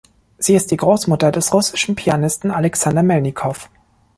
[0.39, 3.69] Sie ist die Großmutter des russischen Pianisten Alexander Melnikow.